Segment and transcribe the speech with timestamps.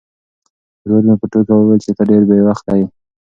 [0.83, 2.85] ورور مې په ټوکه وویل چې ته ډېر بې وخته یې.